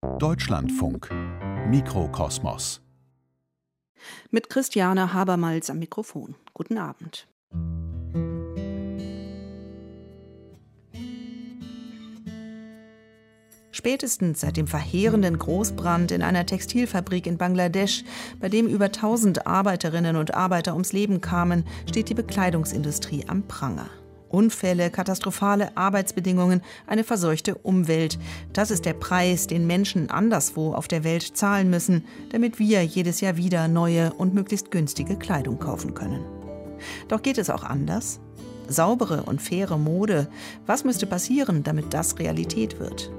[0.00, 1.10] Deutschlandfunk
[1.68, 2.80] Mikrokosmos
[4.30, 6.36] mit Christiane Habermals am Mikrofon.
[6.54, 7.26] Guten Abend.
[13.72, 18.04] Spätestens seit dem verheerenden Großbrand in einer Textilfabrik in Bangladesch,
[18.38, 23.90] bei dem über 1000 Arbeiterinnen und Arbeiter ums Leben kamen, steht die Bekleidungsindustrie am Pranger.
[24.28, 28.18] Unfälle, katastrophale Arbeitsbedingungen, eine verseuchte Umwelt.
[28.52, 33.20] Das ist der Preis, den Menschen anderswo auf der Welt zahlen müssen, damit wir jedes
[33.20, 36.24] Jahr wieder neue und möglichst günstige Kleidung kaufen können.
[37.08, 38.20] Doch geht es auch anders?
[38.68, 40.28] Saubere und faire Mode,
[40.66, 43.10] was müsste passieren, damit das Realität wird?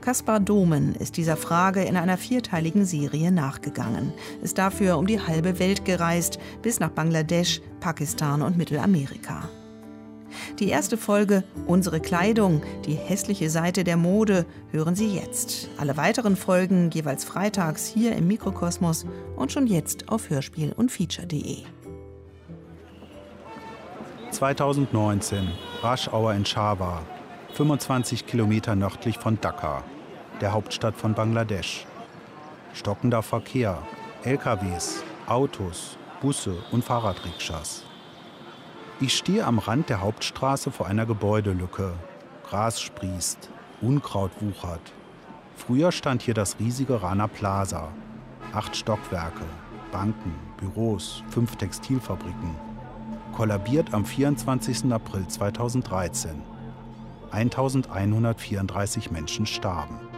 [0.00, 5.58] Kaspar Domen ist dieser Frage in einer vierteiligen Serie nachgegangen, ist dafür um die halbe
[5.58, 9.48] Welt gereist, bis nach Bangladesch, Pakistan und Mittelamerika.
[10.58, 15.68] Die erste Folge Unsere Kleidung, die hässliche Seite der Mode, hören Sie jetzt.
[15.78, 19.06] Alle weiteren Folgen jeweils freitags hier im Mikrokosmos
[19.36, 21.64] und schon jetzt auf Hörspiel und Feature.de.
[24.30, 25.48] 2019,
[25.82, 27.02] Raschauer in Chava,
[27.54, 29.82] 25 Kilometer nördlich von Dhaka,
[30.40, 31.86] der Hauptstadt von Bangladesch.
[32.72, 33.78] Stockender Verkehr,
[34.24, 37.84] LKWs, Autos, Busse und Fahrradrikschas.
[39.02, 41.94] Ich stehe am Rand der Hauptstraße vor einer Gebäudelücke.
[42.46, 43.48] Gras sprießt,
[43.80, 44.92] Unkraut wuchert.
[45.56, 47.88] Früher stand hier das riesige Rana Plaza.
[48.52, 49.46] Acht Stockwerke,
[49.90, 52.54] Banken, Büros, fünf Textilfabriken.
[53.34, 54.92] Kollabiert am 24.
[54.92, 56.42] April 2013.
[57.30, 60.09] 1134 Menschen starben.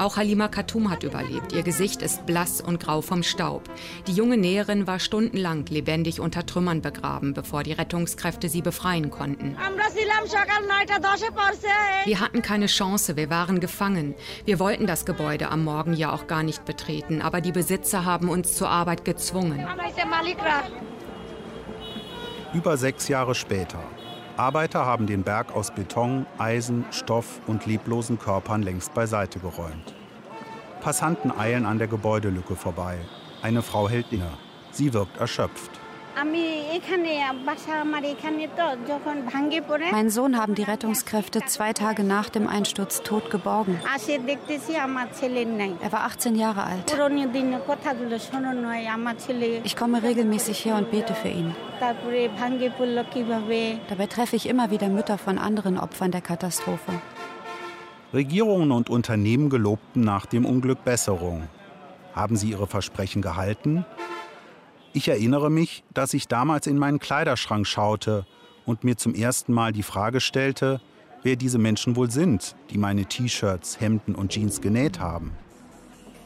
[0.00, 1.52] Auch Halima Khatum hat überlebt.
[1.52, 3.64] Ihr Gesicht ist blass und grau vom Staub.
[4.06, 9.58] Die junge Näherin war stundenlang lebendig unter Trümmern begraben, bevor die Rettungskräfte sie befreien konnten.
[12.06, 14.14] Wir hatten keine Chance, wir waren gefangen.
[14.46, 18.30] Wir wollten das Gebäude am Morgen ja auch gar nicht betreten, aber die Besitzer haben
[18.30, 19.68] uns zur Arbeit gezwungen.
[22.54, 23.80] Über sechs Jahre später.
[24.38, 29.94] Arbeiter haben den Berg aus Beton, Eisen, Stoff und leblosen Körpern längst beiseite geräumt.
[30.80, 32.98] Passanten eilen an der Gebäudelücke vorbei.
[33.42, 34.30] Eine Frau hält inne.
[34.72, 35.70] Sie wirkt erschöpft.
[39.92, 43.80] Mein Sohn haben die Rettungskräfte zwei Tage nach dem Einsturz tot geborgen.
[45.80, 46.96] Er war 18 Jahre alt.
[49.64, 51.54] Ich komme regelmäßig her und bete für ihn.
[53.88, 57.00] Dabei treffe ich immer wieder Mütter von anderen Opfern der Katastrophe.
[58.12, 61.48] Regierungen und Unternehmen gelobten nach dem Unglück Besserung.
[62.12, 63.84] Haben sie ihre Versprechen gehalten?
[64.92, 68.26] Ich erinnere mich, dass ich damals in meinen Kleiderschrank schaute
[68.66, 70.80] und mir zum ersten Mal die Frage stellte,
[71.22, 75.30] wer diese Menschen wohl sind, die meine T-Shirts, Hemden und Jeans genäht haben.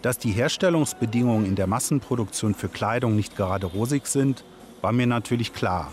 [0.01, 4.45] Dass die Herstellungsbedingungen in der Massenproduktion für Kleidung nicht gerade rosig sind,
[4.81, 5.93] war mir natürlich klar.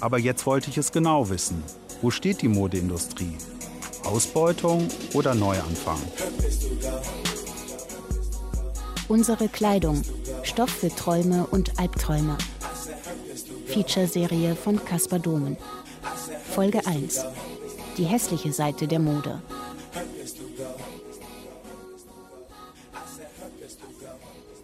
[0.00, 1.62] Aber jetzt wollte ich es genau wissen.
[2.00, 3.36] Wo steht die Modeindustrie?
[4.08, 6.00] Ausbeutung oder Neuanfang?
[9.06, 10.02] Unsere Kleidung.
[10.42, 12.38] Stoff für Träume und Albträume.
[13.66, 15.58] Feature-Serie von Caspar Domen.
[16.54, 17.26] Folge 1.
[17.98, 19.42] Die hässliche Seite der Mode.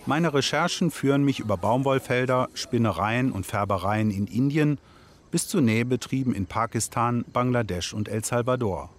[0.07, 4.79] Meine Recherchen führen mich über Baumwollfelder, Spinnereien und Färbereien in Indien
[5.31, 8.91] bis zu Nähbetrieben in Pakistan, Bangladesch und El Salvador.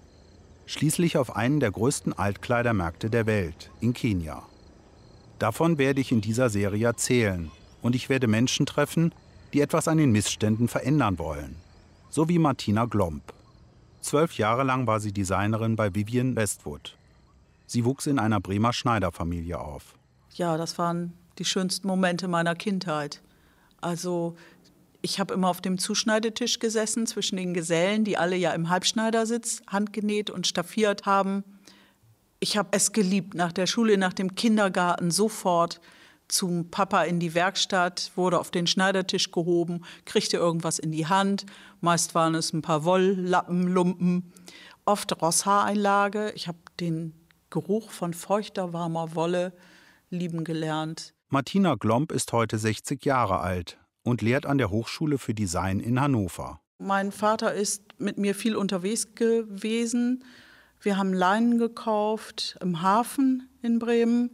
[0.67, 4.43] Schließlich auf einen der größten Altkleidermärkte der Welt, in Kenia.
[5.39, 9.13] Davon werde ich in dieser Serie erzählen und ich werde Menschen treffen,
[9.53, 11.55] die etwas an den Missständen verändern wollen.
[12.09, 13.33] So wie Martina Glomb.
[14.01, 16.97] Zwölf Jahre lang war sie Designerin bei Vivian Westwood.
[17.67, 19.95] Sie wuchs in einer Bremer Schneiderfamilie auf.
[20.33, 23.21] Ja, das waren die schönsten Momente meiner Kindheit.
[23.81, 24.35] Also
[25.05, 29.61] ich habe immer auf dem Zuschneidetisch gesessen zwischen den Gesellen, die alle ja im Halbschneidersitz
[29.67, 31.43] handgenäht und staffiert haben.
[32.39, 35.79] Ich habe es geliebt, nach der Schule, nach dem Kindergarten sofort
[36.27, 41.45] zum Papa in die Werkstatt, wurde auf den Schneidertisch gehoben, kriegte irgendwas in die Hand.
[41.81, 44.33] Meist waren es ein paar Wolllappen, Lumpen,
[44.85, 46.31] oft Rosshaareinlage.
[46.31, 47.13] Ich habe den
[47.51, 49.53] Geruch von feuchter, warmer Wolle
[50.09, 51.13] lieben gelernt.
[51.29, 55.99] Martina Glomb ist heute 60 Jahre alt und lehrt an der Hochschule für Design in
[55.99, 56.61] Hannover.
[56.77, 60.23] Mein Vater ist mit mir viel unterwegs gewesen
[60.85, 64.29] wir haben Leinen gekauft im Hafen in Bremen,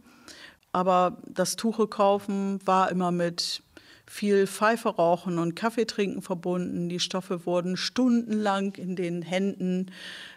[0.70, 3.62] aber das Tuche kaufen war immer mit
[4.06, 6.90] viel Pfeife rauchen und Kaffee trinken verbunden.
[6.90, 9.90] Die Stoffe wurden stundenlang in den Händen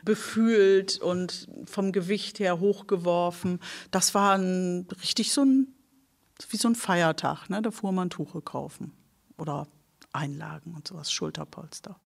[0.05, 3.59] befühlt und vom Gewicht her hochgeworfen.
[3.91, 5.67] Das war ein, richtig so ein,
[6.49, 7.49] wie so ein Feiertag.
[7.49, 7.61] Ne?
[7.61, 8.93] Da fuhr man Tuche kaufen
[9.37, 9.67] oder
[10.13, 11.99] Einlagen und sowas, Schulterpolster.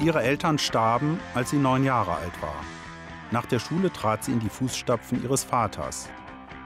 [0.00, 2.64] Ihre Eltern starben, als sie neun Jahre alt war.
[3.30, 6.08] Nach der Schule trat sie in die Fußstapfen ihres Vaters.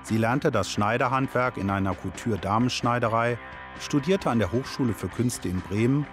[0.03, 3.39] Sie lernte das Schneiderhandwerk in einer Couture-Damenschneiderei,
[3.79, 6.07] studierte an der Hochschule für Künste in Bremen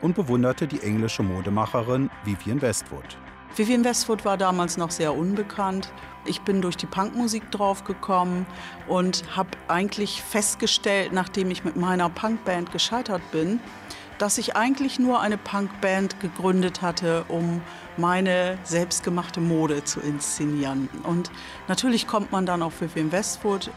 [0.00, 3.18] und bewunderte die englische Modemacherin Vivienne Westwood.
[3.54, 5.92] Vivienne Westwood war damals noch sehr unbekannt.
[6.24, 8.46] Ich bin durch die Punkmusik draufgekommen
[8.88, 13.60] und habe eigentlich festgestellt, nachdem ich mit meiner Punkband gescheitert bin,
[14.16, 17.60] dass ich eigentlich nur eine Punkband gegründet hatte, um
[17.98, 20.88] meine selbstgemachte Mode zu inszenieren.
[21.02, 21.30] Und
[21.68, 23.70] natürlich kommt man dann auf Vivian Westwood.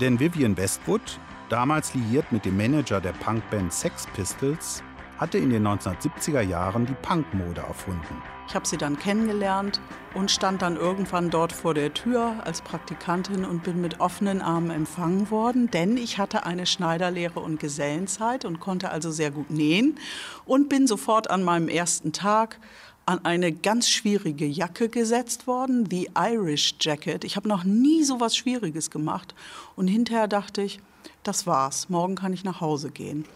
[0.00, 4.82] Denn Vivian Westwood, damals liiert mit dem Manager der Punkband Sex Pistols,
[5.20, 8.22] hatte in den 1970er Jahren die Punkmode erfunden.
[8.48, 9.80] Ich habe sie dann kennengelernt
[10.14, 14.70] und stand dann irgendwann dort vor der Tür als Praktikantin und bin mit offenen Armen
[14.70, 19.98] empfangen worden, denn ich hatte eine Schneiderlehre und Gesellenzeit und konnte also sehr gut nähen
[20.46, 22.58] und bin sofort an meinem ersten Tag
[23.06, 27.24] an eine ganz schwierige Jacke gesetzt worden, die Irish Jacket.
[27.24, 29.34] Ich habe noch nie so was Schwieriges gemacht
[29.76, 30.80] und hinterher dachte ich,
[31.22, 33.26] das war's, morgen kann ich nach Hause gehen.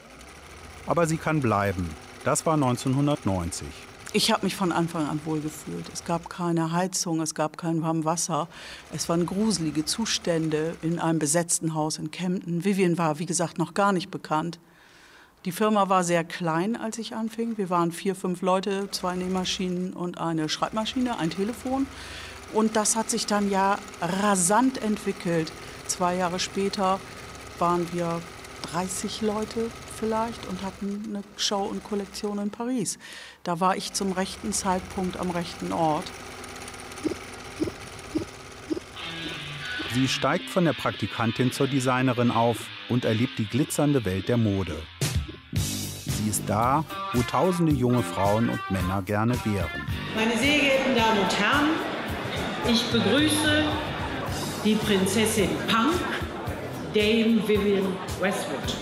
[0.86, 1.88] Aber sie kann bleiben.
[2.24, 3.66] Das war 1990.
[4.16, 5.86] Ich habe mich von Anfang an wohlgefühlt.
[5.92, 8.48] Es gab keine Heizung, es gab kein warmes Wasser.
[8.92, 12.64] Es waren gruselige Zustände in einem besetzten Haus in Kempten.
[12.64, 14.60] Vivian war, wie gesagt, noch gar nicht bekannt.
[15.44, 17.58] Die Firma war sehr klein, als ich anfing.
[17.58, 21.86] Wir waren vier, fünf Leute, zwei Nähmaschinen und eine Schreibmaschine, ein Telefon.
[22.52, 25.50] Und das hat sich dann ja rasant entwickelt.
[25.88, 27.00] Zwei Jahre später
[27.58, 28.20] waren wir
[28.72, 32.98] 30 Leute vielleicht und hatten eine Show und Kollektion in Paris.
[33.42, 36.04] Da war ich zum rechten Zeitpunkt am rechten Ort.
[39.94, 42.58] Sie steigt von der Praktikantin zur Designerin auf
[42.88, 44.82] und erlebt die glitzernde Welt der Mode.
[45.52, 49.86] Sie ist da, wo tausende junge Frauen und Männer gerne wären.
[50.16, 51.68] Meine sehr geehrten Damen und Herren,
[52.66, 53.64] ich begrüße
[54.64, 55.94] die Prinzessin Punk,
[56.94, 58.76] Dame Vivian Westwood.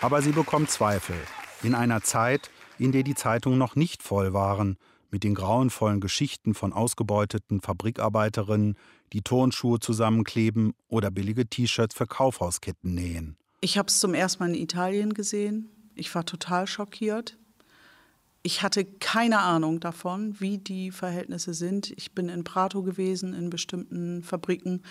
[0.00, 1.16] Aber sie bekommt Zweifel.
[1.62, 4.78] In einer Zeit, in der die Zeitungen noch nicht voll waren,
[5.10, 8.78] mit den grauenvollen Geschichten von ausgebeuteten Fabrikarbeiterinnen,
[9.12, 13.36] die Turnschuhe zusammenkleben oder billige T-Shirts für Kaufhausketten nähen.
[13.60, 15.68] Ich habe es zum ersten Mal in Italien gesehen.
[15.94, 17.36] Ich war total schockiert.
[18.46, 21.92] Ich hatte keine Ahnung davon, wie die Verhältnisse sind.
[21.96, 24.84] Ich bin in Prato gewesen, in bestimmten Fabriken.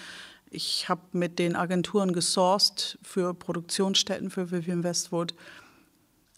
[0.49, 5.35] Ich habe mit den Agenturen gesourced für Produktionsstätten für Vivian Westwood.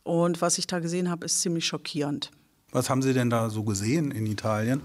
[0.03, 2.29] Und was ich da gesehen habe, ist ziemlich schockierend.
[2.69, 4.83] Was haben Sie denn da so gesehen in Italien?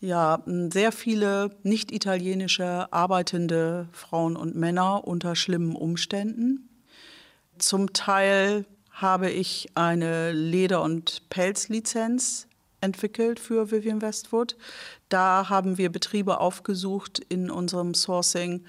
[0.00, 6.70] Ja, sehr viele nicht italienische arbeitende Frauen und Männer unter schlimmen Umständen.
[7.58, 8.64] Zum Teil
[8.96, 12.48] habe ich eine Leder- und Pelzlizenz
[12.80, 14.56] entwickelt für Vivian Westwood.
[15.08, 18.64] Da haben wir Betriebe aufgesucht in unserem Sourcing,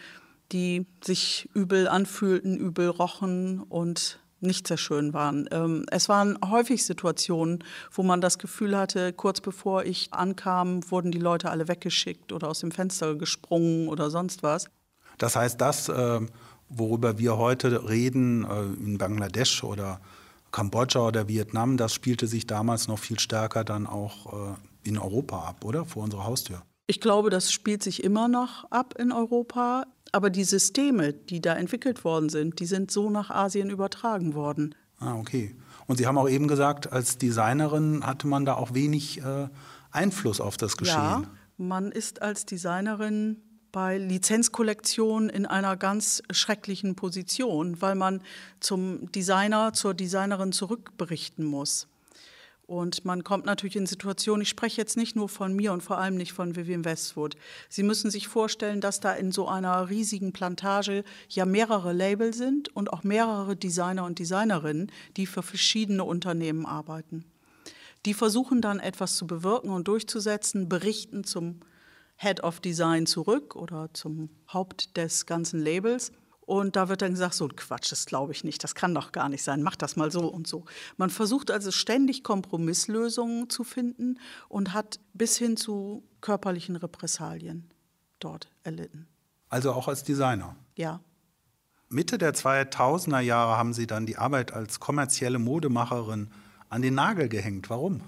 [0.51, 5.47] die sich übel anfühlten, übel rochen und nicht sehr schön waren.
[5.51, 11.12] Ähm, es waren häufig Situationen, wo man das Gefühl hatte, kurz bevor ich ankam, wurden
[11.12, 14.67] die Leute alle weggeschickt oder aus dem Fenster gesprungen oder sonst was.
[15.17, 16.19] Das heißt, das, äh,
[16.69, 20.00] worüber wir heute reden, äh, in Bangladesch oder
[20.51, 25.39] Kambodscha oder Vietnam, das spielte sich damals noch viel stärker dann auch äh, in Europa
[25.43, 25.86] ab, oder?
[25.86, 26.62] Vor unserer Haustür.
[26.88, 29.86] Ich glaube, das spielt sich immer noch ab in Europa.
[30.13, 34.74] Aber die Systeme, die da entwickelt worden sind, die sind so nach Asien übertragen worden.
[35.00, 35.53] Ah, okay.
[35.86, 39.50] Und Sie haben auch eben gesagt, als Designerin hatte man da auch wenig äh,
[39.91, 40.95] Einfluss auf das Geschehen.
[40.95, 41.24] Ja,
[41.57, 48.21] man ist als Designerin bei Lizenzkollektionen in einer ganz schrecklichen Position, weil man
[48.59, 51.88] zum Designer, zur Designerin zurückberichten muss.
[52.67, 56.00] Und man kommt natürlich in Situationen, ich spreche jetzt nicht nur von mir und vor
[56.00, 57.38] allem nicht von Vivian Westwood.
[57.69, 62.75] Sie müssen sich vorstellen, dass da in so einer riesigen Plantage ja mehrere Label sind
[62.75, 67.24] und auch mehrere Designer und Designerinnen, die für verschiedene Unternehmen arbeiten.
[68.05, 71.62] Die versuchen dann etwas zu bewirken und durchzusetzen, berichten zum
[72.17, 76.12] Head of Design zurück oder zum Haupt des ganzen Labels
[76.47, 79.12] Und da wird dann gesagt, so ein Quatsch, das glaube ich nicht, das kann doch
[79.12, 80.63] gar nicht sein, mach das mal so und so.
[80.95, 87.69] Man versucht also ständig Kompromisslösungen zu finden und hat bis hin zu körperlichen Repressalien
[88.19, 89.09] dort erlitten.
[89.50, 90.55] Also auch als Designer?
[90.77, 91.01] Ja.
[91.89, 96.29] Mitte der 2000er Jahre haben Sie dann die Arbeit als kommerzielle Modemacherin
[96.69, 97.69] an den Nagel gehängt.
[97.69, 98.00] Warum?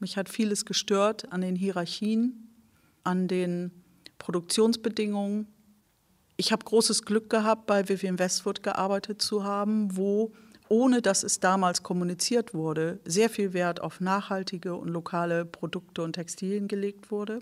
[0.00, 2.45] Mich hat vieles gestört an den Hierarchien,
[3.06, 3.70] an den
[4.18, 5.46] Produktionsbedingungen,
[6.36, 10.32] ich habe großes Glück gehabt, bei Vivian Westwood gearbeitet zu haben, wo,
[10.68, 16.14] ohne dass es damals kommuniziert wurde, sehr viel Wert auf nachhaltige und lokale Produkte und
[16.14, 17.38] Textilien gelegt wurde.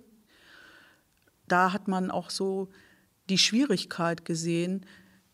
[1.49, 2.69] Da hat man auch so
[3.29, 4.87] die Schwierigkeit gesehen,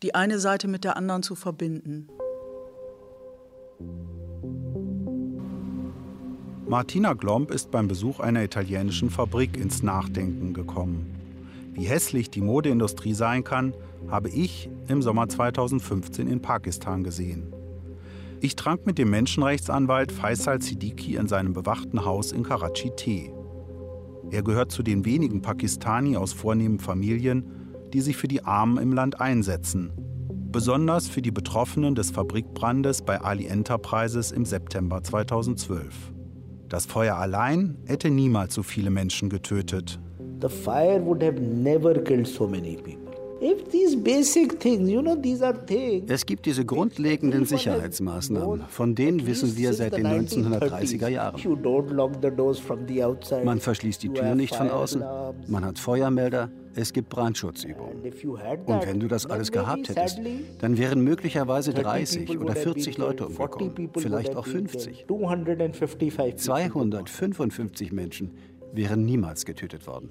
[0.03, 2.09] die eine Seite mit der anderen zu verbinden.
[6.71, 11.05] Martina Glomb ist beim Besuch einer italienischen Fabrik ins Nachdenken gekommen.
[11.73, 13.75] Wie hässlich die Modeindustrie sein kann,
[14.09, 17.53] habe ich im Sommer 2015 in Pakistan gesehen.
[18.41, 23.33] Ich trank mit dem Menschenrechtsanwalt Faisal Siddiqui in seinem bewachten Haus in Karachi Tee.
[24.31, 27.51] Er gehört zu den wenigen Pakistani aus vornehmen Familien,
[27.93, 29.91] die sich für die Armen im Land einsetzen,
[30.53, 36.13] besonders für die Betroffenen des Fabrikbrandes bei Ali Enterprises im September 2012.
[36.71, 39.99] Das Feuer allein hätte niemals so viele Menschen getötet,
[40.41, 43.00] the fire would have never killed so many people.
[46.07, 51.41] Es gibt diese grundlegenden Sicherheitsmaßnahmen, von denen wissen wir seit den 1930er Jahren.
[53.45, 55.03] Man verschließt die Tür nicht von außen,
[55.47, 58.03] man hat Feuermelder, es gibt Brandschutzübungen.
[58.67, 60.21] Und wenn du das alles gehabt hättest,
[60.61, 65.07] dann wären möglicherweise 30 oder 40 Leute umgekommen, vielleicht auch 50.
[66.37, 68.33] 255 Menschen
[68.73, 70.11] wären niemals getötet worden.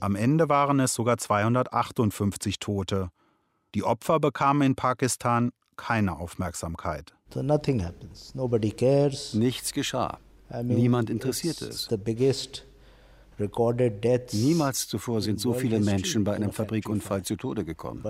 [0.00, 3.10] Am Ende waren es sogar 258 Tote.
[3.74, 7.14] Die Opfer bekamen in Pakistan keine Aufmerksamkeit.
[9.34, 10.18] Nichts geschah.
[10.62, 11.88] Niemand interessierte es.
[14.32, 18.02] Niemals zuvor sind so viele Menschen bei einem Fabrikunfall zu Tode gekommen.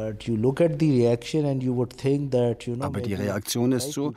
[2.80, 4.12] Aber die Reaktion ist so,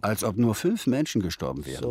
[0.00, 1.84] als ob nur fünf Menschen gestorben wären.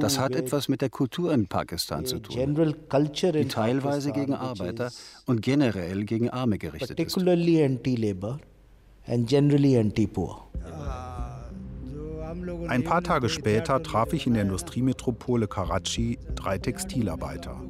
[0.00, 4.90] Das hat etwas mit der Kultur in Pakistan zu tun, die teilweise gegen Arbeiter
[5.26, 7.16] und generell gegen Arme gerichtet ist.
[12.68, 17.60] Ein paar Tage später traf ich in der Industriemetropole Karachi drei Textilarbeiter.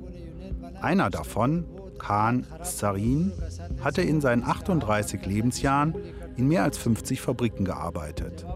[0.80, 1.64] Einer davon,
[1.98, 3.32] Khan Sarin,
[3.82, 5.94] hatte in seinen 38 Lebensjahren
[6.36, 8.46] in mehr als 50 Fabriken gearbeitet.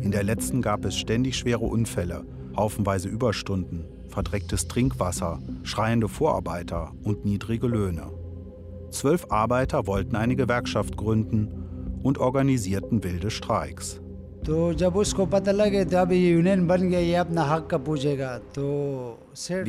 [0.00, 2.24] In der letzten gab es ständig schwere Unfälle,
[2.56, 8.10] haufenweise Überstunden, verdrecktes Trinkwasser, schreiende Vorarbeiter und niedrige Löhne.
[8.90, 14.00] Zwölf Arbeiter wollten eine Gewerkschaft gründen und organisierten wilde Streiks.
[14.46, 14.54] Wir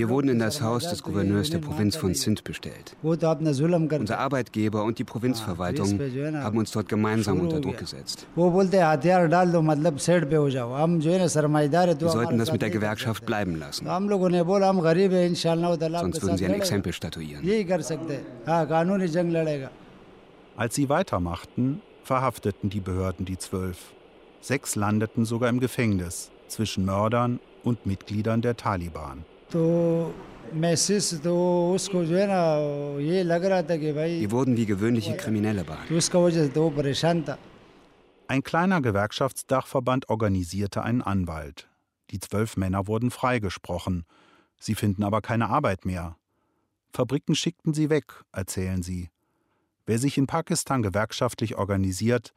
[0.10, 2.96] wurden in das Haus des Gouverneurs der Provinz von Sindh bestellt.
[3.01, 6.00] Unser Arbeitgeber und die Provinzverwaltung
[6.36, 8.27] haben uns dort gemeinsam unter Druck gesetzt.
[8.36, 8.51] Wir
[12.10, 13.88] sollten das mit der Gewerkschaft bleiben lassen.
[13.88, 14.12] Sonst
[16.22, 17.43] würden sie ein Exempel statuieren.
[20.55, 23.96] Als sie weitermachten, verhafteten die Behörden die Zwölf.
[24.48, 29.25] Sechs landeten sogar im Gefängnis zwischen Mördern und Mitgliedern der Taliban.
[29.51, 30.13] Wir
[34.32, 35.92] wurden wie gewöhnliche Kriminelle behandelt.
[38.30, 41.68] Ein kleiner Gewerkschaftsdachverband organisierte einen Anwalt.
[42.12, 44.06] Die zwölf Männer wurden freigesprochen.
[44.58, 46.16] Sie finden aber keine Arbeit mehr.
[46.94, 49.10] Fabriken schickten sie weg, erzählen sie.
[49.86, 52.34] Wer sich in Pakistan gewerkschaftlich organisiert,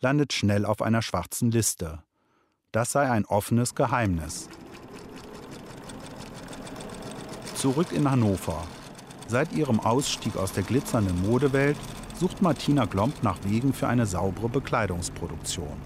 [0.00, 2.02] landet schnell auf einer schwarzen Liste.
[2.72, 4.48] Das sei ein offenes Geheimnis.
[7.54, 8.66] Zurück in Hannover.
[9.28, 11.76] Seit ihrem Ausstieg aus der glitzernden Modewelt
[12.18, 15.76] sucht Martina Glomb nach Wegen für eine saubere Bekleidungsproduktion.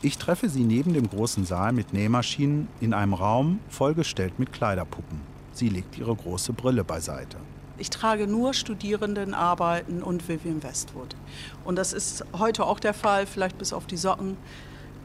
[0.00, 5.20] Ich treffe sie neben dem großen Saal mit Nähmaschinen in einem Raum vollgestellt mit Kleiderpuppen.
[5.52, 7.36] Sie legt ihre große Brille beiseite.
[7.78, 11.16] Ich trage nur Studierendenarbeiten und Vivian Westwood.
[11.64, 14.36] Und das ist heute auch der Fall, vielleicht bis auf die Socken.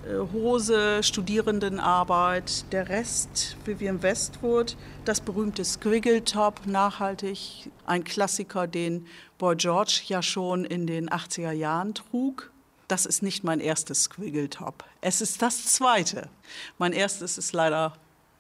[0.08, 9.08] Äh, Hose, Studierendenarbeit, der Rest Vivian Westwood, das berühmte Squiggle Top, nachhaltig, ein Klassiker, den
[9.38, 12.52] Boy George ja schon in den 80er Jahren trug.
[12.88, 14.86] Das ist nicht mein erstes Squiggle Top.
[15.02, 16.30] Es ist das zweite.
[16.78, 17.94] Mein erstes ist leider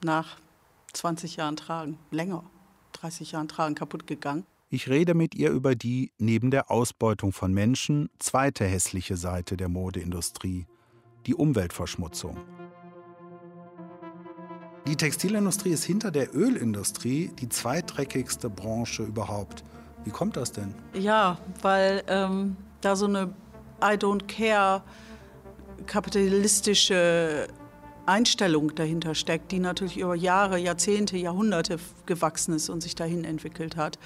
[0.03, 0.37] nach
[0.93, 2.43] 20 Jahren tragen, länger.
[2.99, 4.45] 30 Jahren tragen, kaputt gegangen.
[4.69, 9.69] Ich rede mit ihr über die neben der Ausbeutung von Menschen zweite hässliche Seite der
[9.69, 10.67] Modeindustrie,
[11.25, 12.37] die Umweltverschmutzung.
[14.87, 19.63] Die Textilindustrie ist hinter der Ölindustrie die zweitdreckigste Branche überhaupt.
[20.03, 20.73] Wie kommt das denn?
[20.93, 23.33] Ja, weil ähm, da so eine
[23.81, 24.81] I don't care
[25.85, 27.47] kapitalistische
[28.07, 33.75] Einstellung dahinter steckt, die natürlich über Jahre, Jahrzehnte, Jahrhunderte gewachsen ist und sich dahin entwickelt
[33.75, 33.99] hat.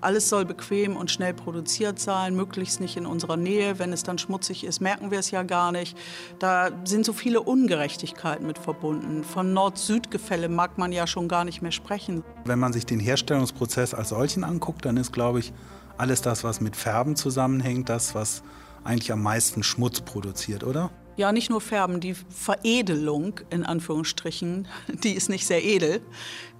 [0.00, 3.78] Alles soll bequem und schnell produziert sein, möglichst nicht in unserer Nähe.
[3.78, 5.96] Wenn es dann schmutzig ist, merken wir es ja gar nicht.
[6.38, 9.24] Da sind so viele Ungerechtigkeiten mit verbunden.
[9.24, 12.22] Von Nord-Süd-Gefälle mag man ja schon gar nicht mehr sprechen.
[12.44, 15.52] Wenn man sich den Herstellungsprozess als solchen anguckt, dann ist, glaube ich,
[15.98, 18.42] alles das, was mit Färben zusammenhängt, das, was
[18.84, 20.90] eigentlich am meisten Schmutz produziert, oder?
[21.16, 24.68] Ja, nicht nur färben, die Veredelung in Anführungsstrichen,
[25.04, 26.00] die ist nicht sehr edel,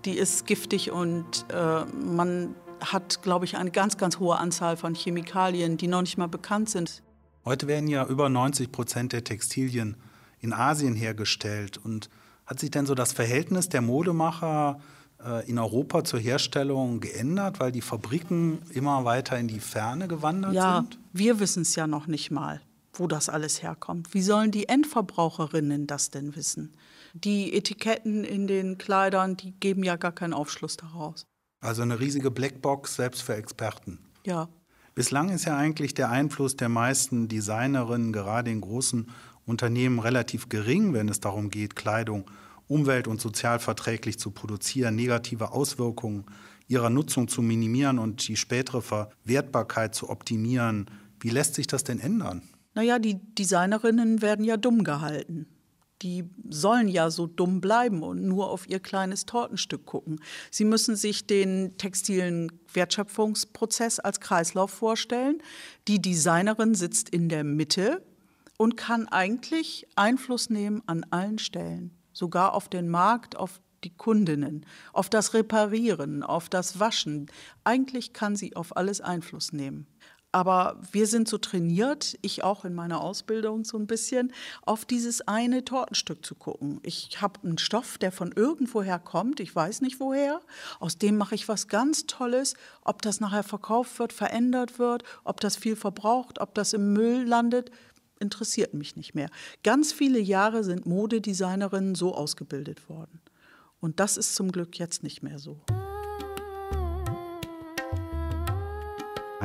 [0.04, 4.94] die ist giftig und äh, man hat, glaube ich, eine ganz, ganz hohe Anzahl von
[4.94, 7.02] Chemikalien, die noch nicht mal bekannt sind.
[7.44, 9.96] Heute werden ja über 90 Prozent der Textilien
[10.40, 11.78] in Asien hergestellt.
[11.78, 12.10] Und
[12.44, 14.80] hat sich denn so das Verhältnis der Modemacher
[15.24, 20.54] äh, in Europa zur Herstellung geändert, weil die Fabriken immer weiter in die Ferne gewandert
[20.54, 20.94] ja, sind?
[20.94, 22.60] Ja, wir wissen es ja noch nicht mal
[22.98, 24.14] wo das alles herkommt.
[24.14, 26.76] Wie sollen die Endverbraucherinnen das denn wissen?
[27.14, 31.26] Die Etiketten in den Kleidern, die geben ja gar keinen Aufschluss daraus.
[31.60, 33.98] Also eine riesige Blackbox selbst für Experten.
[34.24, 34.48] Ja.
[34.94, 39.10] Bislang ist ja eigentlich der Einfluss der meisten Designerinnen gerade in großen
[39.44, 42.30] Unternehmen relativ gering, wenn es darum geht, Kleidung
[42.68, 46.24] umwelt- und sozialverträglich zu produzieren, negative Auswirkungen
[46.66, 50.86] ihrer Nutzung zu minimieren und die spätere Verwertbarkeit zu optimieren.
[51.20, 52.42] Wie lässt sich das denn ändern?
[52.76, 55.46] Naja, die Designerinnen werden ja dumm gehalten.
[56.02, 60.20] Die sollen ja so dumm bleiben und nur auf ihr kleines Tortenstück gucken.
[60.50, 65.38] Sie müssen sich den textilen Wertschöpfungsprozess als Kreislauf vorstellen.
[65.88, 68.02] Die Designerin sitzt in der Mitte
[68.58, 74.66] und kann eigentlich Einfluss nehmen an allen Stellen, sogar auf den Markt, auf die Kundinnen,
[74.92, 77.30] auf das Reparieren, auf das Waschen.
[77.64, 79.86] Eigentlich kann sie auf alles Einfluss nehmen.
[80.36, 84.34] Aber wir sind so trainiert, ich auch in meiner Ausbildung so ein bisschen,
[84.66, 86.78] auf dieses eine Tortenstück zu gucken.
[86.82, 90.42] Ich habe einen Stoff, der von irgendwoher kommt, ich weiß nicht woher.
[90.78, 92.52] Aus dem mache ich was ganz Tolles.
[92.84, 97.24] Ob das nachher verkauft wird, verändert wird, ob das viel verbraucht, ob das im Müll
[97.24, 97.70] landet,
[98.20, 99.30] interessiert mich nicht mehr.
[99.62, 103.22] Ganz viele Jahre sind Modedesignerinnen so ausgebildet worden.
[103.80, 105.62] Und das ist zum Glück jetzt nicht mehr so.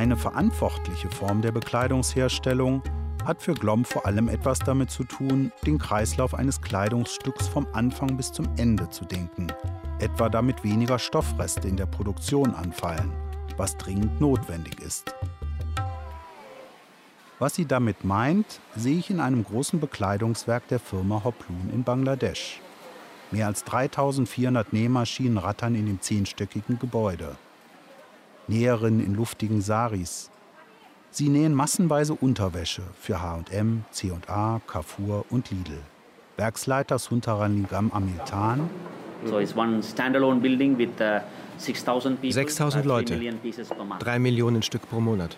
[0.01, 2.81] Eine verantwortliche Form der Bekleidungsherstellung
[3.23, 8.17] hat für Glom vor allem etwas damit zu tun, den Kreislauf eines Kleidungsstücks vom Anfang
[8.17, 9.45] bis zum Ende zu denken,
[9.99, 13.11] etwa damit weniger Stoffreste in der Produktion anfallen,
[13.57, 15.13] was dringend notwendig ist.
[17.37, 22.59] Was sie damit meint, sehe ich in einem großen Bekleidungswerk der Firma Hoplun in Bangladesch.
[23.29, 27.35] Mehr als 3400 Nähmaschinen rattern in dem zehnstöckigen Gebäude.
[28.51, 30.29] Näherinnen in luftigen Saris.
[31.09, 35.79] Sie nähen massenweise Unterwäsche für H&M, C&A, Carrefour und Lidl.
[36.37, 38.69] Werksleiter Suntaran Nigam Amiltan.
[39.25, 40.89] So it's one standalone building with
[41.57, 42.31] 6000 uh.
[42.31, 43.19] 6000 Leute,
[43.99, 45.37] drei Millionen Stück pro Monat.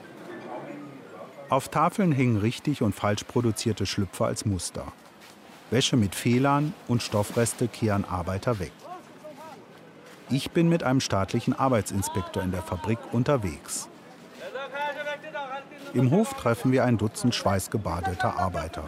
[1.49, 4.91] Auf Tafeln hängen richtig und falsch produzierte Schlüpfer als Muster.
[5.69, 8.71] Wäsche mit Fehlern und Stoffreste kehren Arbeiter weg.
[10.34, 13.88] Ich bin mit einem staatlichen Arbeitsinspektor in der Fabrik unterwegs.
[15.93, 18.84] Im Hof treffen wir ein Dutzend schweißgebadeter Arbeiter.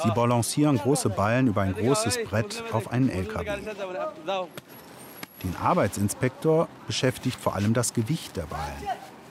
[0.00, 3.50] Sie balancieren große Ballen über ein großes Brett auf einen LKW.
[5.42, 8.84] Den Arbeitsinspektor beschäftigt vor allem das Gewicht der Ballen.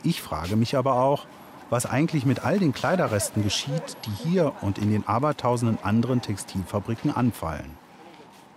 [0.04, 1.26] Ich frage mich aber auch,
[1.70, 7.16] was eigentlich mit all den Kleiderresten geschieht, die hier und in den abertausenden anderen Textilfabriken
[7.16, 7.78] anfallen.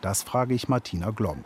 [0.01, 1.45] Das frage ich Martina Glom.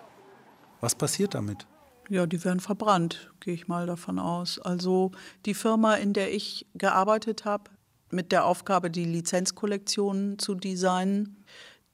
[0.86, 1.66] Was passiert damit?
[2.08, 4.60] Ja, die werden verbrannt, gehe ich mal davon aus.
[4.60, 5.10] Also
[5.44, 7.72] die Firma, in der ich gearbeitet habe,
[8.12, 11.44] mit der Aufgabe, die Lizenzkollektionen zu designen,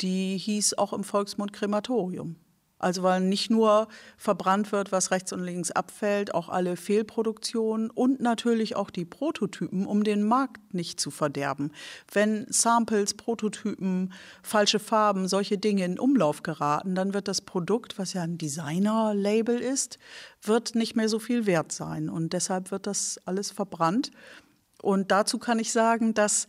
[0.02, 2.37] die hieß auch im Volksmund Krematorium.
[2.83, 8.21] Also weil nicht nur verbrannt wird, was rechts und links abfällt, auch alle Fehlproduktionen und
[8.21, 11.71] natürlich auch die Prototypen, um den Markt nicht zu verderben.
[12.12, 18.14] Wenn Samples, Prototypen, falsche Farben, solche Dinge in Umlauf geraten, dann wird das Produkt, was
[18.14, 20.01] ja ein Designer-Label ist,
[20.42, 22.09] wird nicht mehr so viel wert sein.
[22.11, 24.11] Und deshalb wird das alles verbrannt.
[24.83, 26.49] Und dazu kann ich sagen, dass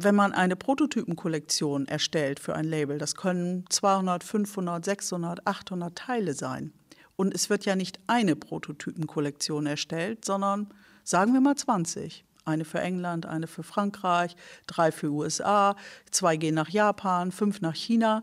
[0.00, 6.34] wenn man eine Prototypenkollektion erstellt für ein Label, das können 200, 500, 600, 800 Teile
[6.34, 6.72] sein.
[7.16, 12.24] Und es wird ja nicht eine Prototypenkollektion erstellt, sondern sagen wir mal 20.
[12.44, 14.36] Eine für England, eine für Frankreich,
[14.68, 15.74] drei für USA,
[16.12, 18.22] zwei gehen nach Japan, fünf nach China.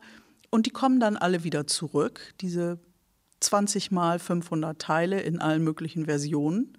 [0.50, 2.80] Und die kommen dann alle wieder zurück, diese
[3.42, 6.78] 20 mal 500 Teile in allen möglichen Versionen.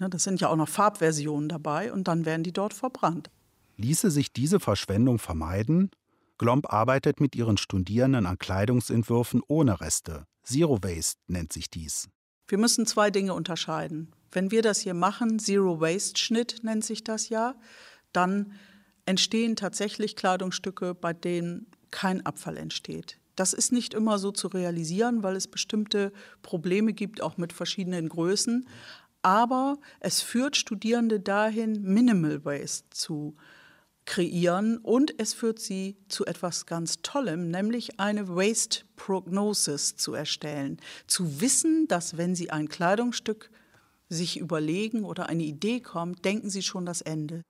[0.00, 3.30] Ne, das sind ja auch noch Farbversionen dabei und dann werden die dort verbrannt.
[3.76, 5.90] Ließe sich diese Verschwendung vermeiden?
[6.38, 10.26] Glomb arbeitet mit ihren Studierenden an Kleidungsentwürfen ohne Reste.
[10.42, 12.08] Zero Waste nennt sich dies.
[12.48, 14.12] Wir müssen zwei Dinge unterscheiden.
[14.32, 17.54] Wenn wir das hier machen, Zero Waste Schnitt nennt sich das ja,
[18.12, 18.52] dann
[19.06, 23.18] entstehen tatsächlich Kleidungsstücke, bei denen kein Abfall entsteht.
[23.36, 28.08] Das ist nicht immer so zu realisieren, weil es bestimmte Probleme gibt, auch mit verschiedenen
[28.08, 28.66] Größen.
[29.22, 33.36] Aber es führt Studierende dahin, Minimal Waste zu
[34.04, 40.78] kreieren und es führt sie zu etwas ganz Tollem, nämlich eine Waste Prognosis zu erstellen.
[41.06, 43.50] Zu wissen, dass wenn sie ein Kleidungsstück
[44.08, 47.42] sich überlegen oder eine Idee kommt, denken sie schon das Ende.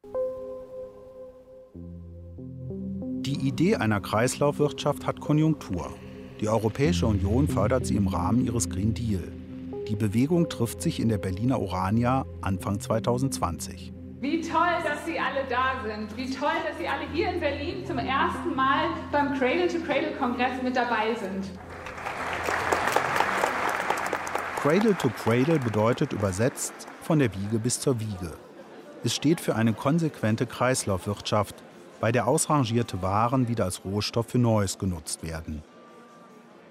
[3.25, 5.95] Die Idee einer Kreislaufwirtschaft hat Konjunktur.
[6.41, 9.33] Die Europäische Union fördert sie im Rahmen ihres Green Deal.
[9.89, 13.93] Die Bewegung trifft sich in der Berliner Orania Anfang 2020.
[14.23, 16.17] Wie toll, dass Sie alle da sind.
[16.17, 21.17] Wie toll, dass Sie alle hier in Berlin zum ersten Mal beim Cradle-to-Cradle-Kongress mit dabei
[21.17, 21.51] sind.
[24.61, 28.31] Cradle to Cradle bedeutet übersetzt von der Wiege bis zur Wiege.
[29.03, 31.57] Es steht für eine konsequente Kreislaufwirtschaft,
[32.01, 35.65] bei der ausrangierte Waren wieder als Rohstoff für Neues genutzt werden.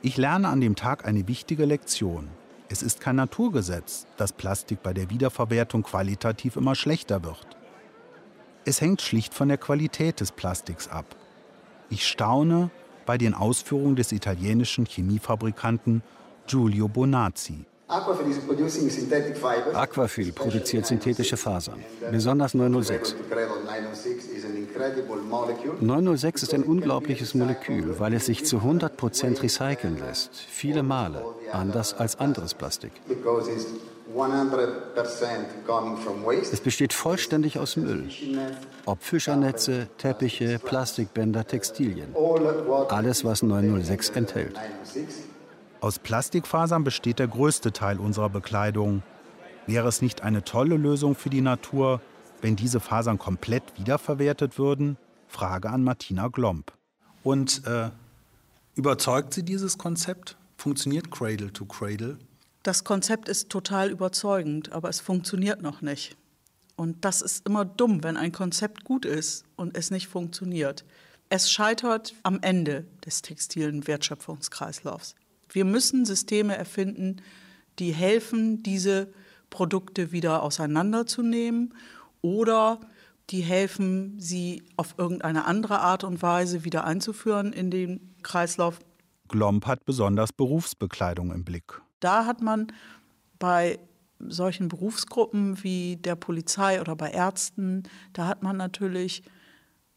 [0.01, 2.29] Ich lerne an dem Tag eine wichtige Lektion.
[2.71, 7.45] Es ist kein Naturgesetz, dass Plastik bei der Wiederverwertung qualitativ immer schlechter wird.
[8.63, 11.17] Es hängt schlicht von der Qualität des Plastiks ab.
[11.89, 12.71] Ich staune
[13.05, 16.01] bei den Ausführungen des italienischen Chemiefabrikanten
[16.47, 17.65] Giulio Bonazzi.
[19.73, 23.15] Aquafil produziert synthetische Fasern, besonders 906.
[25.81, 31.93] 906 ist ein unglaubliches Molekül, weil es sich zu 100% recyceln lässt, viele Male, anders
[31.93, 32.93] als anderes Plastik.
[36.51, 38.09] Es besteht vollständig aus Müll.
[38.85, 42.15] Ob Fischernetze, Teppiche, Plastikbänder, Textilien.
[42.87, 44.55] Alles, was 906 enthält.
[45.81, 49.01] Aus Plastikfasern besteht der größte Teil unserer Bekleidung.
[49.65, 52.01] Wäre es nicht eine tolle Lösung für die Natur,
[52.39, 54.97] wenn diese Fasern komplett wiederverwertet würden?
[55.27, 56.71] Frage an Martina Glomb.
[57.23, 57.89] Und äh,
[58.75, 60.37] überzeugt Sie dieses Konzept?
[60.55, 62.19] Funktioniert Cradle to Cradle?
[62.61, 66.15] Das Konzept ist total überzeugend, aber es funktioniert noch nicht.
[66.75, 70.85] Und das ist immer dumm, wenn ein Konzept gut ist und es nicht funktioniert.
[71.29, 75.15] Es scheitert am Ende des textilen Wertschöpfungskreislaufs.
[75.51, 77.17] Wir müssen Systeme erfinden,
[77.79, 79.13] die helfen, diese
[79.49, 81.73] Produkte wieder auseinanderzunehmen
[82.21, 82.79] oder
[83.29, 88.79] die helfen, sie auf irgendeine andere Art und Weise wieder einzuführen in den Kreislauf.
[89.27, 91.81] Glomb hat besonders Berufsbekleidung im Blick.
[91.99, 92.67] Da hat man
[93.39, 93.79] bei
[94.19, 97.83] solchen Berufsgruppen wie der Polizei oder bei Ärzten,
[98.13, 99.23] da hat man natürlich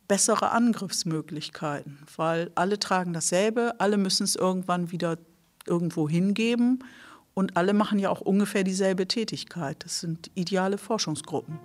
[0.08, 5.18] bessere Angriffsmöglichkeiten, weil alle tragen dasselbe, alle müssen es irgendwann wieder
[5.66, 6.84] irgendwo hingeben
[7.34, 9.84] und alle machen ja auch ungefähr dieselbe Tätigkeit.
[9.84, 11.58] Das sind ideale Forschungsgruppen.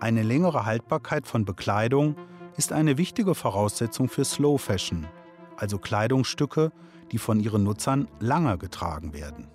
[0.00, 2.16] Eine längere Haltbarkeit von Bekleidung
[2.56, 5.06] ist eine wichtige Voraussetzung für Slow Fashion,
[5.56, 6.70] also Kleidungsstücke,
[7.12, 9.48] die von ihren Nutzern lange getragen werden.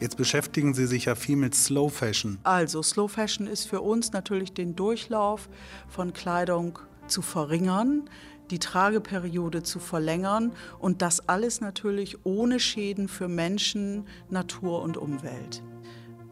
[0.00, 2.38] Jetzt beschäftigen Sie sich ja viel mit Slow Fashion.
[2.42, 5.48] Also Slow Fashion ist für uns natürlich den Durchlauf
[5.88, 8.08] von Kleidung zu verringern,
[8.52, 15.62] die Trageperiode zu verlängern und das alles natürlich ohne Schäden für Menschen, Natur und Umwelt.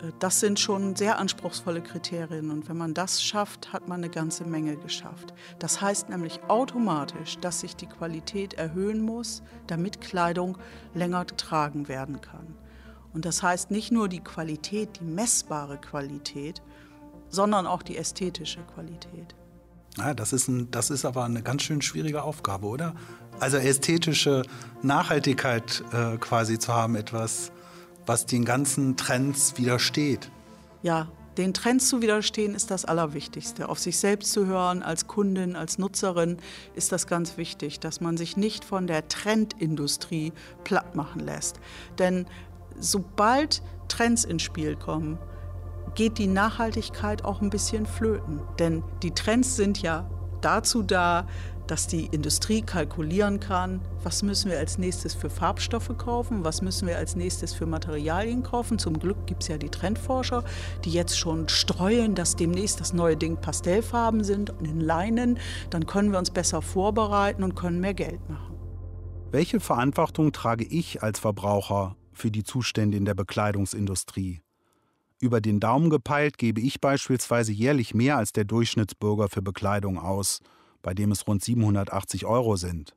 [0.03, 4.11] Äh, das sind schon sehr anspruchsvolle Kriterien und wenn man das schafft, hat man eine
[4.11, 5.33] ganze Menge geschafft.
[5.59, 10.59] Das heißt nämlich automatisch, dass sich die Qualität erhöhen muss, damit Kleidung
[10.95, 12.55] länger getragen werden kann.
[13.15, 16.63] Und das heißt nicht nur die Qualität, die messbare Qualität,
[17.29, 19.35] sondern auch die ästhetische Qualität.
[19.99, 22.95] Ja, das, ist ein, das ist aber eine ganz schön schwierige Aufgabe, oder?
[23.39, 24.43] Also ästhetische
[24.83, 27.53] Nachhaltigkeit äh, quasi zu haben, etwas,
[28.07, 30.31] was den ganzen Trends widersteht.
[30.83, 33.69] Ja, den Trends zu widerstehen ist das Allerwichtigste.
[33.69, 36.39] Auf sich selbst zu hören, als Kundin, als Nutzerin,
[36.75, 40.33] ist das ganz wichtig, dass man sich nicht von der Trendindustrie
[40.65, 41.61] platt machen lässt.
[41.99, 42.27] Denn
[42.79, 45.19] sobald Trends ins Spiel kommen,
[45.95, 48.41] geht die Nachhaltigkeit auch ein bisschen flöten.
[48.59, 50.09] Denn die Trends sind ja
[50.41, 51.27] dazu da,
[51.71, 56.89] dass die Industrie kalkulieren kann, was müssen wir als nächstes für Farbstoffe kaufen, was müssen
[56.89, 58.79] wir als nächstes für Materialien kaufen.
[58.79, 60.43] Zum Glück gibt es ja die Trendforscher,
[60.85, 65.39] die jetzt schon streuen, dass demnächst das neue Ding Pastellfarben sind und in Leinen.
[65.71, 68.57] Dann können wir uns besser vorbereiten und können mehr Geld machen.
[69.31, 74.41] Welche Verantwortung trage ich als Verbraucher für die Zustände in der Bekleidungsindustrie?
[75.21, 80.41] Über den Daumen gepeilt gebe ich beispielsweise jährlich mehr als der Durchschnittsbürger für Bekleidung aus–
[80.83, 82.97] bei dem es rund 780 Euro sind.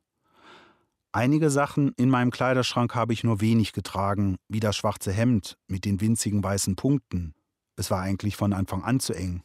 [1.12, 5.86] Einige Sachen in meinem Kleiderschrank habe ich nur wenig getragen, wie das schwarze Hemd mit
[5.86, 7.36] den winzigen weißen Punkten.
[7.76, 9.44] Es war eigentlich von Anfang an zu eng.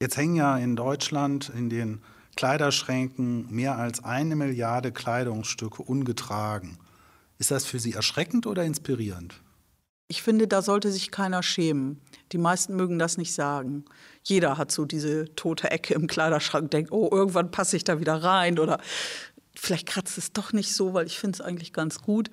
[0.00, 2.00] Jetzt hängen ja in Deutschland in den
[2.36, 6.78] Kleiderschränken mehr als eine Milliarde Kleidungsstücke ungetragen.
[7.36, 9.42] Ist das für Sie erschreckend oder inspirierend?
[10.10, 12.00] Ich finde, da sollte sich keiner schämen.
[12.32, 13.84] Die meisten mögen das nicht sagen.
[14.24, 18.20] Jeder hat so diese tote Ecke im Kleiderschrank, denkt, oh, irgendwann passe ich da wieder
[18.20, 18.80] rein oder
[19.54, 22.28] vielleicht kratzt es doch nicht so, weil ich finde es eigentlich ganz gut.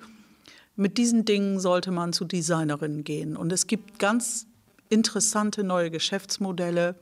[0.74, 3.36] Mit diesen Dingen sollte man zu Designerinnen gehen.
[3.36, 4.48] Und es gibt ganz
[4.88, 6.96] interessante neue Geschäftsmodelle,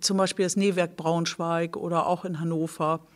[0.00, 3.06] zum Beispiel das Nähwerk Braunschweig oder auch in Hannover,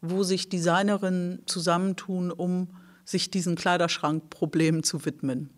[0.00, 2.68] wo sich Designerinnen zusammentun, um
[3.04, 5.50] sich diesen Kleiderschrankproblemen zu widmen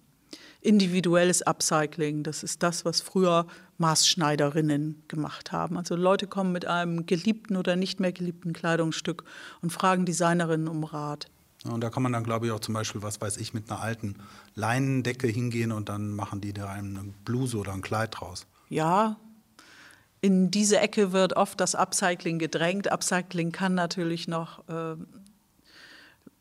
[0.65, 2.23] individuelles Upcycling.
[2.23, 3.47] Das ist das, was früher
[3.79, 5.77] Maßschneiderinnen gemacht haben.
[5.77, 9.25] Also Leute kommen mit einem geliebten oder nicht mehr geliebten Kleidungsstück
[9.61, 11.27] und fragen Designerinnen um Rat.
[11.65, 13.81] und da kann man dann, glaube ich, auch zum Beispiel, was weiß ich, mit einer
[13.81, 14.17] alten
[14.55, 18.47] Leinendecke hingehen und dann machen die da eine Bluse oder ein Kleid draus.
[18.69, 19.17] Ja,
[20.21, 22.91] in diese Ecke wird oft das Upcycling gedrängt.
[22.91, 24.97] Upcycling kann natürlich noch äh,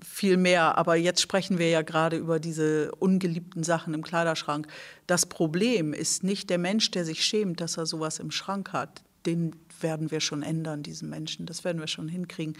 [0.04, 0.78] viel mehr.
[0.78, 4.68] Aber jetzt sprechen wir ja gerade über diese ungeliebten Sachen im Kleiderschrank.
[5.08, 9.04] Das Problem ist nicht der Mensch, der sich schämt, dass er sowas im Schrank hat.
[9.26, 11.46] Den werden wir schon ändern, diesen Menschen.
[11.46, 12.58] Das werden wir schon hinkriegen.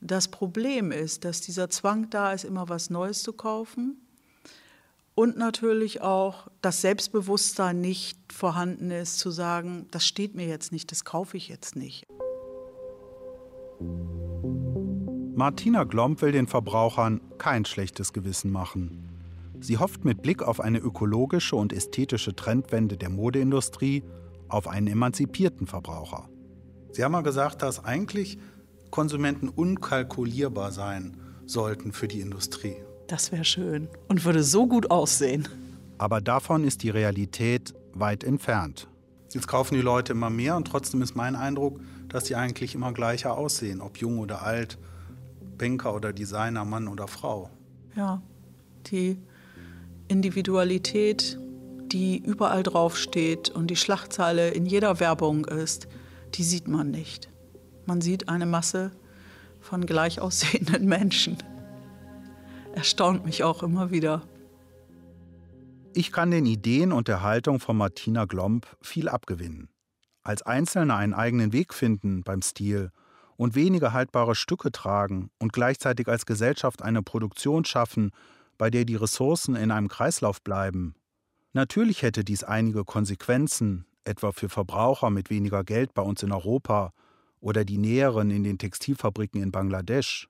[0.00, 3.96] Das Problem ist, dass dieser Zwang da ist, immer was Neues zu kaufen.
[5.14, 10.90] Und natürlich auch das Selbstbewusstsein nicht vorhanden ist, zu sagen, das steht mir jetzt nicht,
[10.90, 12.06] das kaufe ich jetzt nicht.
[15.38, 19.06] Martina Glomb will den Verbrauchern kein schlechtes Gewissen machen.
[19.60, 24.02] Sie hofft mit Blick auf eine ökologische und ästhetische Trendwende der Modeindustrie
[24.48, 26.30] auf einen emanzipierten Verbraucher.
[26.92, 28.38] Sie haben mal gesagt, dass eigentlich
[28.90, 32.76] Konsumenten unkalkulierbar sein sollten für die Industrie.
[33.06, 35.46] Das wäre schön und würde so gut aussehen.
[35.98, 38.88] Aber davon ist die Realität weit entfernt.
[39.34, 42.94] Jetzt kaufen die Leute immer mehr und trotzdem ist mein Eindruck, dass sie eigentlich immer
[42.94, 44.78] gleicher aussehen, ob jung oder alt,
[45.56, 47.50] Banker oder Designer, Mann oder Frau.
[47.94, 48.22] Ja,
[48.86, 49.18] die
[50.08, 51.38] Individualität,
[51.92, 55.88] die überall draufsteht und die Schlagzeile in jeder Werbung ist,
[56.34, 57.30] die sieht man nicht.
[57.86, 58.90] Man sieht eine Masse
[59.60, 61.38] von gleich aussehenden Menschen.
[62.74, 64.22] Erstaunt mich auch immer wieder.
[65.94, 69.70] Ich kann den Ideen und der Haltung von Martina Glomb viel abgewinnen.
[70.22, 72.90] Als Einzelner einen eigenen Weg finden beim Stil
[73.36, 78.10] und weniger haltbare Stücke tragen und gleichzeitig als Gesellschaft eine Produktion schaffen,
[78.58, 80.94] bei der die Ressourcen in einem Kreislauf bleiben.
[81.52, 86.92] Natürlich hätte dies einige Konsequenzen, etwa für Verbraucher mit weniger Geld bei uns in Europa
[87.40, 90.28] oder die Näheren in den Textilfabriken in Bangladesch.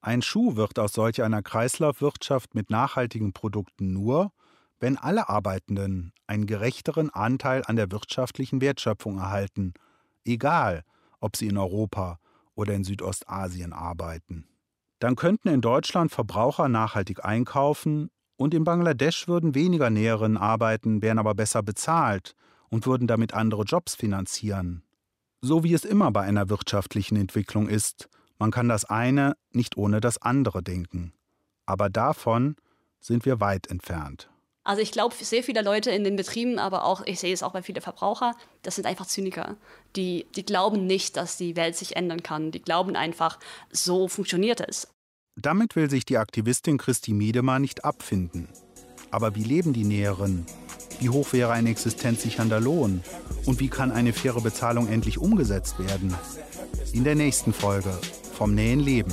[0.00, 4.32] Ein Schuh wird aus solch einer Kreislaufwirtschaft mit nachhaltigen Produkten nur,
[4.80, 9.74] wenn alle Arbeitenden einen gerechteren Anteil an der wirtschaftlichen Wertschöpfung erhalten,
[10.24, 10.82] egal
[11.22, 12.18] ob sie in Europa
[12.54, 14.46] oder in Südostasien arbeiten.
[14.98, 21.18] Dann könnten in Deutschland Verbraucher nachhaltig einkaufen und in Bangladesch würden weniger Näherinnen arbeiten, wären
[21.18, 22.34] aber besser bezahlt
[22.68, 24.82] und würden damit andere Jobs finanzieren.
[25.40, 28.08] So wie es immer bei einer wirtschaftlichen Entwicklung ist,
[28.38, 31.12] man kann das eine nicht ohne das andere denken.
[31.66, 32.56] Aber davon
[33.00, 34.31] sind wir weit entfernt.
[34.64, 37.52] Also ich glaube, sehr viele Leute in den Betrieben, aber auch, ich sehe es auch
[37.52, 39.56] bei vielen Verbrauchern, das sind einfach Zyniker.
[39.96, 42.52] Die, die glauben nicht, dass die Welt sich ändern kann.
[42.52, 44.88] Die glauben einfach, so funktioniert es.
[45.34, 48.48] Damit will sich die Aktivistin Christi Miedemar nicht abfinden.
[49.10, 50.46] Aber wie leben die Näheren?
[51.00, 53.02] Wie hoch wäre ein existenzsichernder Lohn?
[53.46, 56.14] Und wie kann eine faire Bezahlung endlich umgesetzt werden?
[56.92, 57.98] In der nächsten Folge
[58.34, 59.12] vom Nähen Leben.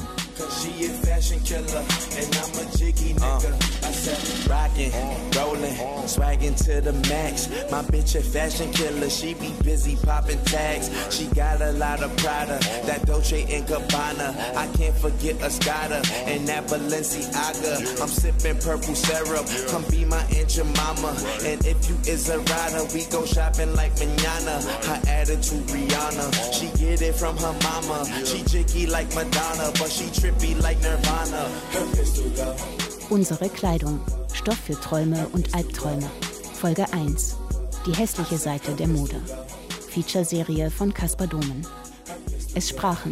[2.91, 3.83] Fashion killer, I'm a jiggy nigga.
[3.83, 4.91] Uh, I said, rockin',
[5.35, 5.75] rollin',
[6.07, 7.49] swaggin' to the max.
[7.71, 10.89] My bitch a fashion killer, she be busy poppin' tags.
[11.15, 14.55] She got a lot of Prada, that Dolce and Gabbana.
[14.55, 18.01] I can't forget Escada and that Balenciaga.
[18.01, 21.15] I'm sippin' purple syrup, come be my aunt your mama.
[21.43, 24.61] And if you is a rider, we go shopping like manana.
[24.85, 28.05] Her attitude Rihanna, she get it from her mama.
[28.25, 31.49] She jiggy like Madonna, but she trippy like Nirvana.
[31.71, 32.78] Her pistol go.
[33.09, 33.99] Unsere Kleidung.
[34.33, 36.07] Stoff für Träume und Albträume.
[36.53, 37.37] Folge 1.
[37.87, 39.19] Die hässliche Seite der Mode.
[39.89, 41.65] Feature-Serie von Caspar Domen.
[42.53, 43.11] Es sprachen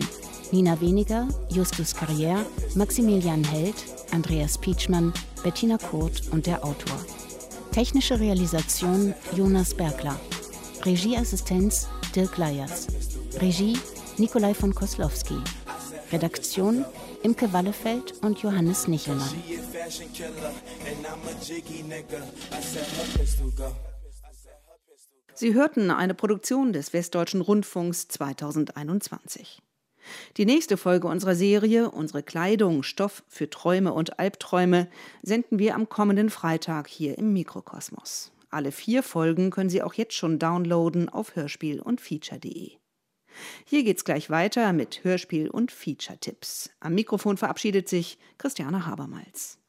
[0.51, 3.73] Nina Weniger, Justus Carrière, Maximilian Held,
[4.11, 6.99] Andreas Pietschmann, Bettina Kurt und der Autor.
[7.71, 10.19] Technische Realisation Jonas Bergler.
[10.85, 12.85] Regieassistenz Dirk Leyers.
[13.41, 13.79] Regie
[14.17, 15.37] Nikolai von Koslowski.
[16.11, 16.85] Redaktion
[17.23, 19.27] Imke Wallefeld und Johannes Nichelmann.
[25.33, 29.61] Sie hörten eine Produktion des Westdeutschen Rundfunks 2021.
[30.37, 34.87] Die nächste Folge unserer Serie, Unsere Kleidung, Stoff für Träume und Albträume,
[35.21, 38.31] senden wir am kommenden Freitag hier im Mikrokosmos.
[38.49, 42.77] Alle vier Folgen können Sie auch jetzt schon downloaden auf hörspiel und feature.de.
[43.65, 46.69] Hier geht's gleich weiter mit Hörspiel und Feature-Tipps.
[46.79, 49.59] Am Mikrofon verabschiedet sich Christiane Habermals.